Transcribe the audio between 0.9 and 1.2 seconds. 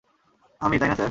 Sir?